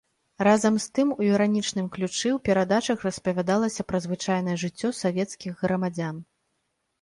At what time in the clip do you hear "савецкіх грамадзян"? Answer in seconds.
5.03-6.17